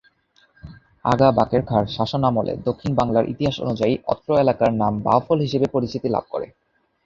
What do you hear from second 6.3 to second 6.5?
করে।